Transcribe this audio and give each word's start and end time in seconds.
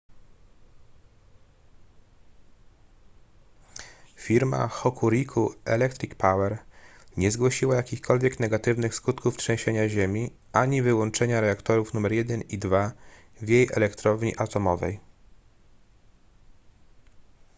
firma 4.23 4.61
hokuriku 4.67 5.53
electric 5.65 6.15
power 6.17 6.57
nie 7.17 7.31
zgłosiła 7.31 7.75
jakichkolwiek 7.75 8.39
negatywnych 8.39 8.95
skutków 8.95 9.37
trzęsienia 9.37 9.89
ziemi 9.89 10.33
ani 10.53 10.81
wyłączenia 10.81 11.41
reaktorów 11.41 11.95
nr 11.95 12.11
1 12.11 12.41
i 12.41 12.57
2 12.57 12.91
w 13.41 13.49
jej 13.49 13.69
elektrowni 13.73 14.37
atomowej 14.37 14.99